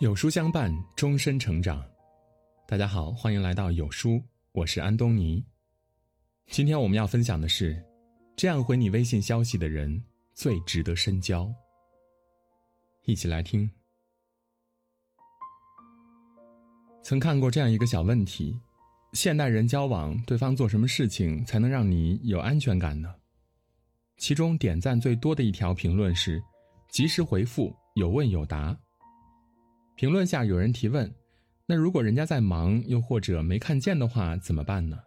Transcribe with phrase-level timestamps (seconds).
[0.00, 1.80] 有书相伴，终身成长。
[2.66, 4.20] 大家好，欢迎来到有书，
[4.50, 5.42] 我是安东尼。
[6.48, 7.80] 今天我们要分享的是，
[8.34, 10.02] 这样回你微信消息的人
[10.34, 11.48] 最值得深交。
[13.04, 13.70] 一起来听。
[17.00, 18.58] 曾看过这样一个小问题：
[19.12, 23.14] 现代人交往，对方做什么事情才能让你有安全感呢？
[24.16, 26.42] 其中点赞最多的一条评论是：
[26.88, 28.76] 及时回复，有问有答。
[29.96, 31.12] 评论下有人提问
[31.66, 34.98] ：“那如果人家在忙，又或者没看见的话，怎么办呢？”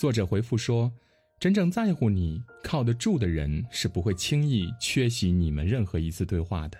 [0.00, 0.90] 作者回复说
[1.38, 6.78] ：“真正在乎你、靠得住的人，是不会轻易缺席你们任何一次对话的。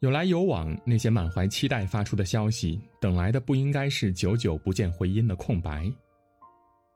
[0.00, 5.90] 有来有往，那些满怀期待发出的消息，等来的不应该是久久不见回音的空白。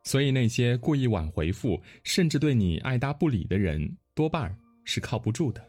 [0.05, 4.55] 所以，那些故意晚回复，甚至对你爱答不理的人，多半
[4.85, 5.65] 是靠不住的。”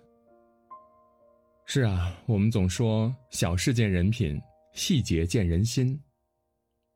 [1.69, 4.41] 是啊，我们总说小事见人品，
[4.71, 5.99] 细节见人心。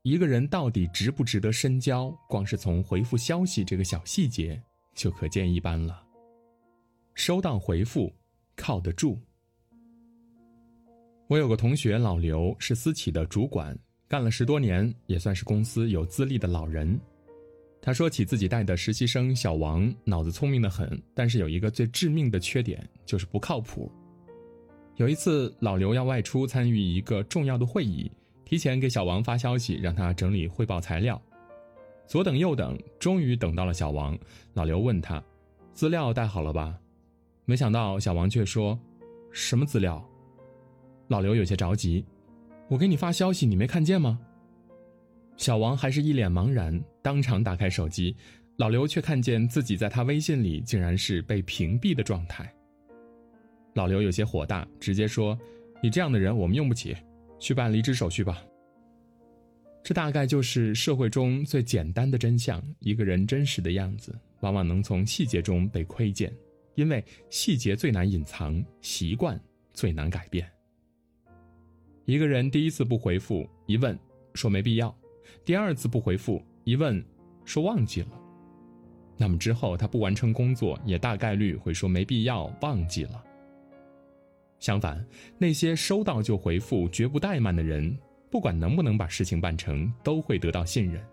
[0.04, 4.60] 一个人到底值不值得深交，光是从回复消息这个小细节
[4.95, 6.02] 就可见一斑了。
[7.16, 8.10] 收到回复，
[8.56, 9.20] 靠得住。
[11.28, 16.98] 我有个同学老刘是私企的主管，干了十多年，也算是公司有资历的老人。
[17.82, 23.92] 他说起自己带的实习生小王，脑子聪明的很，但是有一个最致命的缺点，就是不靠谱。
[24.97, 28.11] 有一次，老刘要外出参与一个重要的会议，
[28.45, 31.20] 提前给小王发消息，让他整理汇报材料。
[32.06, 34.17] 左等右等，终于等到了小王。
[34.53, 35.23] 老刘问他
[35.73, 36.78] ：“资料带好了吧？”
[37.45, 38.78] 没想到小王却说
[39.31, 40.06] ：“什么资料？”
[41.08, 42.05] 老刘有些着急
[42.70, 44.20] ：“我给你发消息，你没看见吗？”
[45.38, 48.16] 小王还是一脸茫然，当场打开手机，
[48.58, 52.53] 老刘却看见自己在他微信里竟然是被屏蔽的状态。
[53.73, 55.38] 老刘有些火大，直接说
[55.81, 56.95] ：“你这样的人我们用不起，
[57.39, 58.44] 去办离职手续吧。”
[59.83, 62.61] 这大概就是社会中最简单的真相。
[62.80, 66.31] 一个人真实的样子，往往能从细节中被窥见，
[66.76, 69.39] 因为细节最难隐藏，习惯
[69.73, 70.48] 最难改变。
[72.05, 73.98] 一个人第一次不回复，一问
[74.36, 74.93] 说没必要；
[75.43, 77.04] 第二次不回复，一问
[77.43, 78.10] 说忘记了，
[79.17, 83.23] 那么之后他不完成工作，也大概率会说没必要，忘记了。
[84.61, 85.05] 相反，
[85.38, 87.98] 那些收到就回复、绝不怠慢的人，
[88.30, 91.04] 不管能不能把事情办成，都会得到信任。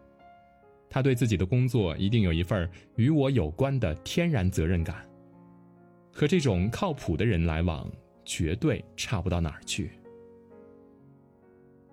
[0.91, 5.05] 他对自己的工作一定有一份与我有关的天然责任感。
[6.13, 7.91] 和这种靠谱的人来往，
[8.25, 9.91] 绝对差不到哪儿去。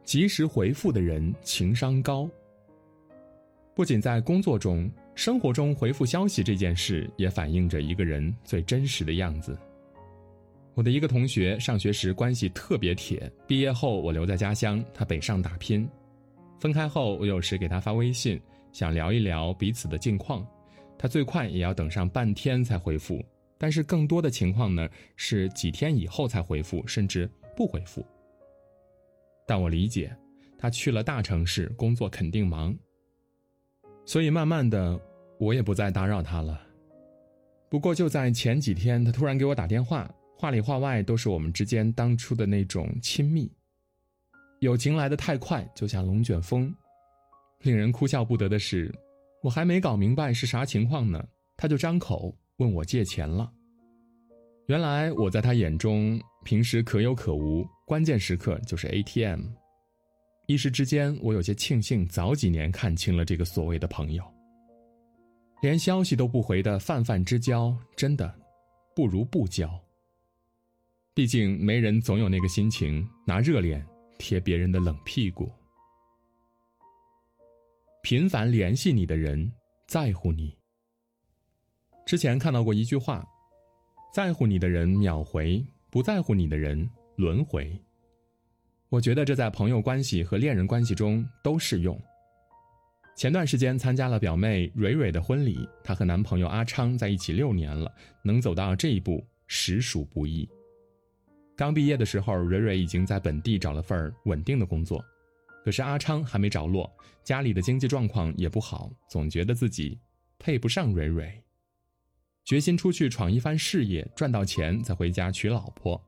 [0.04, 2.30] 及时回复的人情商高。
[3.74, 9.58] 不仅在工作中，生活中回复消息这件事，也反映着一个人最真实的样子。
[10.76, 15.90] 我的一个同学上学时关系特别铁，毕业后我留在家乡，他北上打拼。
[16.60, 18.40] 分开后，我有时给他发微信，
[18.74, 20.46] 想聊一聊彼此的近况，
[20.98, 23.24] 他最快也要等上半天才回复。
[23.58, 28.06] 但是更多的情况呢，是几天以后才回复，甚至不回复。
[29.48, 30.14] 但我理解，
[30.58, 32.78] 他去了大城市工作肯定忙，
[34.06, 35.00] 所以慢慢的
[35.40, 36.62] 我也不再打扰他了。
[37.70, 40.14] 不过就在前几天，他突然给我打电话。
[40.38, 43.50] 话里话外都是我们之间当初的那种亲密，
[44.60, 46.74] 友情来得太快，就像龙卷风。
[47.62, 48.94] 令人哭笑不得的是，
[49.42, 51.26] 我还没搞明白是啥情况呢，
[51.56, 53.52] 他就张口问我借钱了。
[54.68, 59.42] 原来我在他眼中平时可有可无，关键时刻就是 ATM。
[60.48, 64.24] 一时之间，我有些庆幸早几年看清了这个所谓的朋友。
[65.62, 68.32] 连消息都不回的泛泛之交，真的
[68.96, 69.68] 不如不交。
[71.16, 73.88] 毕竟，没人总有那个心情拿热脸
[74.20, 75.50] 贴别人的冷屁股。
[78.04, 79.50] 频繁联系你的人
[79.88, 80.54] 在乎你。
[82.06, 83.26] 之前看到过一句话：
[84.14, 86.86] 在乎你的人秒回，不在乎你的人
[87.16, 87.82] 轮回。
[88.90, 91.98] 我觉得这在朋友关系和恋人关系中都适用。
[93.16, 97.90] 前段时间参加了表妹蕊蕊的婚礼，她和男朋友阿昌在一起六年了，
[98.22, 100.46] 能走到这一步实属不易。
[101.58, 105.04] 刚毕业的时候，蕊蕊已经在本地找了份稳定的工作，
[105.64, 106.92] 可是阿昌还没着落，
[107.24, 109.98] 家里的经济状况也不好，总觉得自己
[110.38, 111.42] 配不上蕊蕊，
[112.44, 116.00] 决心出去闯一番事业，赚到钱再回家娶老婆。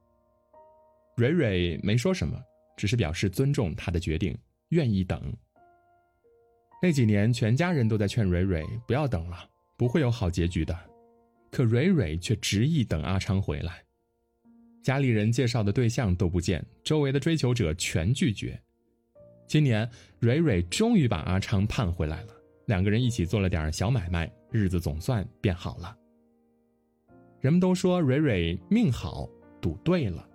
[1.15, 2.37] 蕊蕊没说什么，
[2.75, 4.37] 只是表示尊重他的决定，
[4.69, 5.33] 愿意等。
[6.81, 10.77] 那几年，全家人都在劝蕊蕊不要等了，不会有好结局的，
[11.49, 13.86] 可蕊蕊却执意等阿昌回来。
[14.87, 18.57] 家里人介绍的对象都不见，周围的追求者全拒绝。
[19.45, 19.85] 今年，
[20.21, 22.29] 蕊蕊终于把阿昌盼回来了，
[22.67, 25.93] 两个人一起做了点小买卖，日子总算变好了。
[27.41, 29.27] 人们都说蕊蕊命好，
[29.59, 30.25] 赌对了，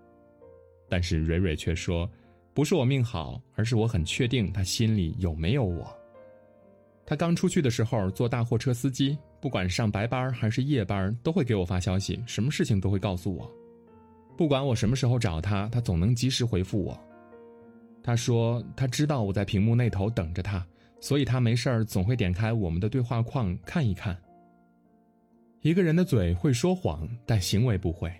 [0.86, 2.06] 但是蕊蕊却说，
[2.52, 5.90] 不是我命好，而是我很确定他心里有没有我。
[7.06, 13.50] 他刚出去的时候做大货车司机，不管上白班还是夜班，都会给我发消息，什么事情都会告诉我。
[14.36, 16.98] 不管我什么时候找他，他总能及时回复我。
[18.02, 20.66] 他说他知道我在屏幕那头等着他，
[21.00, 24.16] 所以他没事儿总会点开我们的对话框看一看。
[25.60, 28.12] 一个人的嘴会说谎，但行为不会。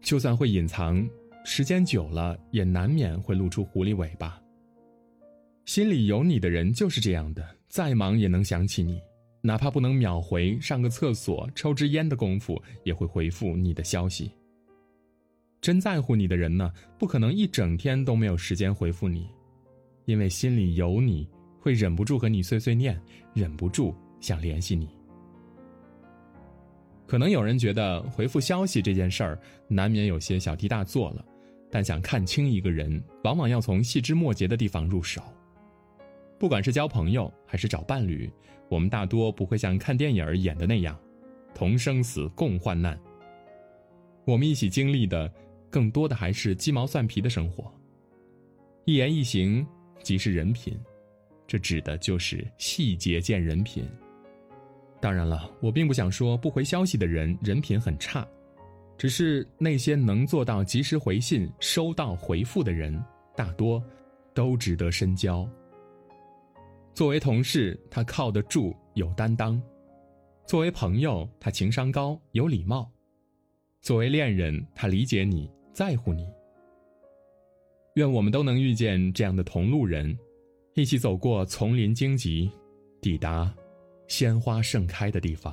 [0.00, 1.06] 就算会隐藏，
[1.44, 4.40] 时间久了也难免会露出狐狸尾巴。
[5.66, 8.98] 心里有你的人就是这样的，再忙也能想起你，
[9.42, 14.32] 哪怕不能秒回，上个厕所、抽支烟的功夫也会回复你的消息。
[15.60, 19.28] 真在乎你的人呢，不可能一整天都没有时间回复你，
[20.06, 21.28] 因为心里有你，
[21.58, 22.98] 会忍不住和你碎碎念，
[23.34, 24.88] 忍不住想联系你。
[27.06, 31.22] 可能有人觉得回复消息这件事儿难免有些小题大做了，
[31.70, 35.20] 但想看清一个人，往往要从细枝末节的地方入手。
[36.38, 38.32] 不管是交朋友还是找伴侣，
[38.70, 40.98] 我们大多不会像看电影演的那样，
[41.54, 42.98] 同生死共患难。
[44.24, 45.30] 我们一起经历的。
[45.70, 47.72] 更多的还是鸡毛蒜皮的生活。
[48.84, 49.64] 一言一行
[50.02, 50.78] 即是人品，
[51.46, 53.84] 这指的就是细节见人品。
[55.00, 58.26] 当然了，我并不想说不回消息的人人品很差，
[58.98, 63.02] 只是那些能做到及时回信、收到回复的人，
[63.34, 63.82] 大多
[64.34, 65.48] 都值得深交。
[66.92, 69.58] 作为同事，他靠得住，有担当；
[70.44, 72.84] 作为朋友，他情商高，有礼貌；
[73.80, 75.50] 作为恋人，他理解你。
[75.80, 76.28] 在乎你。
[77.94, 80.14] 愿我们都能遇见这样的同路人，
[80.74, 82.50] 一起走过丛林荆棘，
[83.00, 83.50] 抵达
[84.06, 85.50] 鲜花盛开的地方。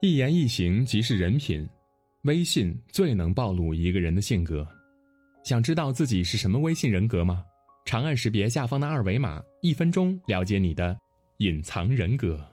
[0.00, 1.64] 一言一行即是人品，
[2.22, 4.66] 微信最能暴露一个人的性格。
[5.44, 7.44] 想知道自己是什么微信人格吗？
[7.84, 10.98] 长按识别下方的二维码，一分钟了解你的
[11.36, 12.44] 隐藏人格。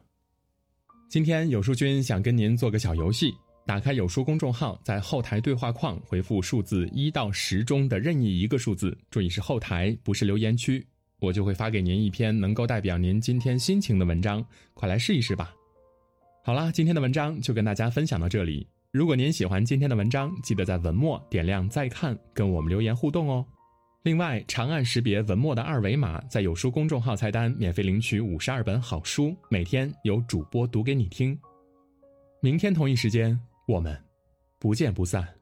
[1.09, 3.33] 今天有书君想跟您做个小游戏。
[3.66, 10.86] 打开有书公众号，在后台对话框回复数字一到十中的任意一个数字，注意是后台，不是留言区，
[11.19, 14.44] 我就会发给您一篇能够代表您今天心情的文章，
[14.74, 15.54] 快来试一试吧。
[16.44, 18.68] 好啦，今天的文章就跟大家分享到这里。
[18.92, 23.46] 如果您喜欢今天的文章，记得在文末点亮再看，跟我们留言互动哦。
[24.04, 31.40] 另外，长按识别文末的二维码，在有书公众号菜单免费领取五十二本好书，每天有主播读给你听。
[32.42, 33.40] 明天同一时间。
[33.66, 34.06] 我们
[34.60, 35.40] 不见不散。